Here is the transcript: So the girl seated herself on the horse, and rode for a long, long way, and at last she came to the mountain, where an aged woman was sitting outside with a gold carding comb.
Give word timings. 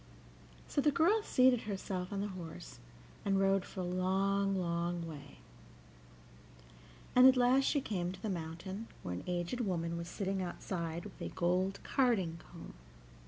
So 0.67 0.81
the 0.81 0.89
girl 0.89 1.21
seated 1.21 1.61
herself 1.69 2.11
on 2.11 2.21
the 2.21 2.29
horse, 2.29 2.79
and 3.23 3.39
rode 3.39 3.63
for 3.63 3.81
a 3.81 3.83
long, 3.83 4.55
long 4.55 5.07
way, 5.07 5.37
and 7.15 7.27
at 7.27 7.37
last 7.37 7.65
she 7.65 7.81
came 7.81 8.11
to 8.11 8.19
the 8.23 8.27
mountain, 8.27 8.87
where 9.03 9.13
an 9.13 9.23
aged 9.27 9.59
woman 9.59 9.97
was 9.97 10.07
sitting 10.07 10.41
outside 10.41 11.03
with 11.03 11.21
a 11.21 11.29
gold 11.29 11.79
carding 11.83 12.37
comb. 12.37 12.73